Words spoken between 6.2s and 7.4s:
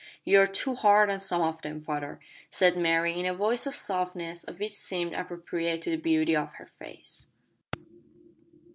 of her face.